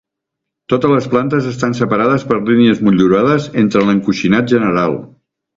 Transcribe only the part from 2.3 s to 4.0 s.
per línies motllurades entre